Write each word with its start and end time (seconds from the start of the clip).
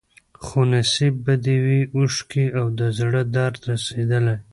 خو 0.43 0.59
نصیب 0.71 1.13
به 1.25 1.33
دي 1.43 1.57
وي 1.65 1.81
اوښکي 1.97 2.45
او 2.59 2.65
د 2.79 2.81
زړه 2.97 3.21
درد 3.35 3.59
رسېدلی 3.71 4.35